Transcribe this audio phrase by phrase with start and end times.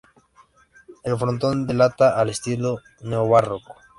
[1.03, 3.75] El frontón, delata el estilo neobarroco.